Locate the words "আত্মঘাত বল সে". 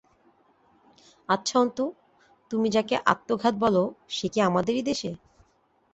3.05-4.27